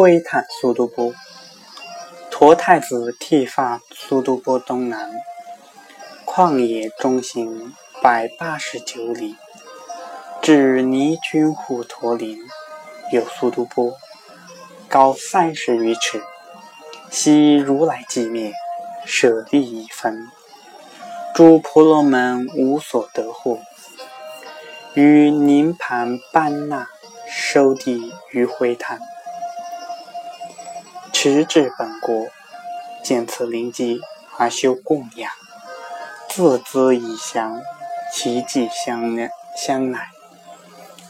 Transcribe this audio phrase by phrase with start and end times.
[0.00, 1.12] 灰炭苏都波，
[2.30, 5.10] 托太子剃发苏都波东南，
[6.24, 9.34] 旷野中行百八十九里，
[10.40, 12.38] 至泥君户驼林，
[13.10, 13.92] 有苏都波，
[14.88, 16.22] 高三十余尺。
[17.10, 18.52] 昔如来寂灭，
[19.04, 20.28] 舍利已分，
[21.34, 23.58] 诸婆罗门无所得获。
[24.94, 26.86] 于宁盘班那
[27.28, 29.00] 收地于灰坛，
[31.20, 32.28] 持至本国，
[33.02, 34.00] 见此灵迹
[34.36, 35.28] 而修供养，
[36.28, 37.60] 自资以降，
[38.14, 40.10] 其迹相相乃。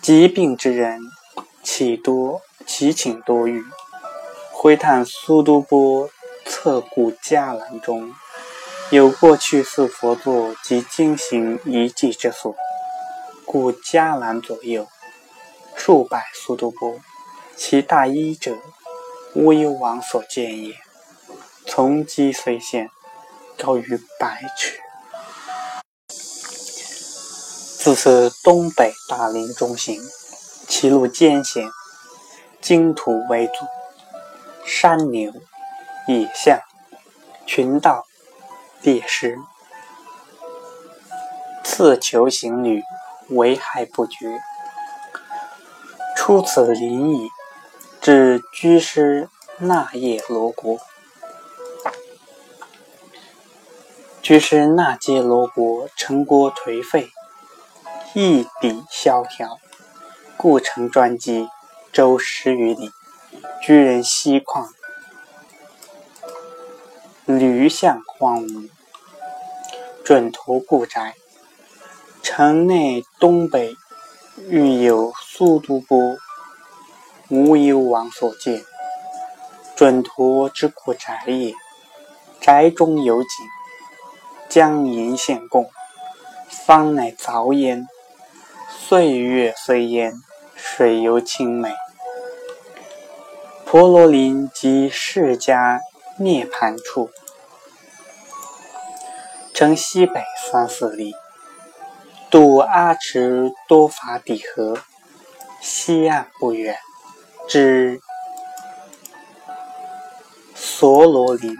[0.00, 0.98] 疾病之人，
[1.62, 3.62] 其多其请多欲。
[4.50, 6.08] 回探苏都波
[6.46, 8.14] 侧故伽蓝中，
[8.88, 12.56] 有过去四佛座及经行遗迹之所。
[13.44, 14.88] 故伽蓝左右
[15.76, 16.98] 数百苏都波，
[17.54, 18.56] 其大一者，
[19.40, 20.74] 乌幽王所建也。
[21.64, 22.90] 从击虽现，
[23.56, 24.80] 高于百尺。
[26.08, 30.02] 自此东北大林中行，
[30.66, 31.70] 其路艰险，
[32.60, 33.52] 荆土为阻，
[34.66, 35.32] 山牛、
[36.08, 36.58] 野象、
[37.46, 38.06] 群盗、
[38.82, 39.38] 猎食，
[41.62, 42.82] 刺求行旅。
[43.28, 44.40] 危害不绝，
[46.16, 47.28] 出此林矣，
[48.10, 49.28] 至居师
[49.58, 50.78] 那夜罗国。
[54.22, 57.10] 居师那揭罗国城国颓废，
[58.14, 59.58] 邑地萧条，
[60.38, 61.50] 故城专机，
[61.92, 62.90] 周十余里，
[63.60, 64.70] 居人稀旷，
[67.26, 68.70] 驴象荒芜，
[70.02, 71.14] 准图故宅。
[72.22, 73.76] 城内东北
[74.48, 76.16] 欲有苏都波，
[77.30, 78.64] 无幽王所建，
[79.76, 81.52] 准陀之故宅也。
[82.40, 83.28] 宅中有井，
[84.48, 85.70] 江银献贡，
[86.48, 87.86] 方乃凿焉。
[88.70, 90.14] 岁月虽焉，
[90.56, 91.74] 水尤清美。
[93.66, 95.80] 婆罗林即释迦
[96.18, 97.10] 涅盘处，
[99.52, 101.14] 城西北三四里。
[102.30, 104.78] 渡阿池多法底河，
[105.60, 106.78] 西岸不远，
[107.48, 108.00] 至
[110.54, 111.56] 梭罗林。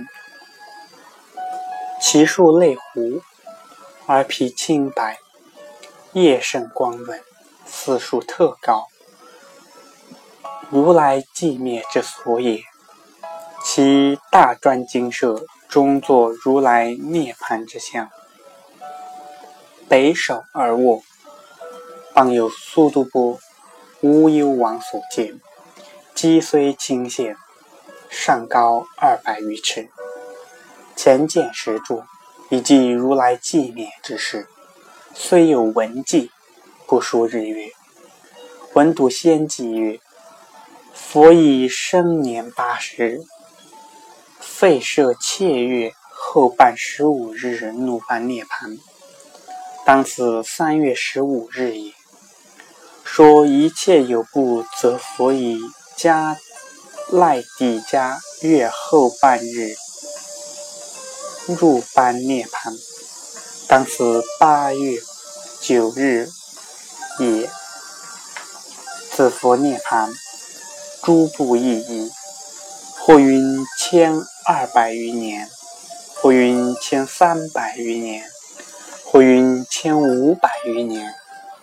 [2.01, 3.23] 其树类胡，
[4.07, 5.19] 而皮青白，
[6.13, 7.21] 叶甚光润，
[7.67, 8.87] 此树特高，
[10.71, 12.63] 如来寂灭之所也。
[13.65, 18.09] 其大专精舍中作如来涅盘之像。
[19.89, 21.03] 北首而卧，
[22.15, 23.39] 傍有苏度波
[24.03, 25.41] 乌幽王所建，
[26.19, 27.37] 基虽清现，
[28.11, 29.89] 上高二百余尺。
[30.97, 32.03] 前见石柱，
[32.51, 34.49] 以记如来寂灭之事。
[35.15, 36.33] 虽有文记，
[36.89, 37.71] 不说日月。
[38.75, 40.01] 文笃先记曰：
[40.93, 43.21] 佛以生年八十，
[44.41, 48.77] 废舍切月后半十五日怒半涅盘。
[49.87, 51.93] 当此三月十五日也。
[53.05, 55.61] 说一切有部，则佛以
[55.99, 56.39] 加
[57.11, 59.75] 赖底加月后半日
[61.47, 62.73] 入般涅盘。
[63.67, 65.01] 当时八月
[65.61, 66.29] 九日
[67.19, 67.51] 也。
[69.11, 70.13] 子佛涅盘，
[71.03, 72.13] 诸部意义，
[73.01, 74.15] 或云千
[74.47, 75.51] 二百余年，
[76.15, 78.25] 或云千三百余年。
[79.11, 81.13] 或云千五百余年，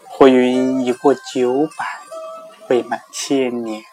[0.09, 1.85] 或云已过九百，
[2.67, 3.83] 未满千年。